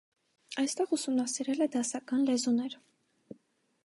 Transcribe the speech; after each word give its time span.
Այստեղ 0.61 0.93
ուսումնասիրել 0.97 1.61
է 1.65 1.67
դասական 1.75 2.25
լեզուներ։ 2.31 2.79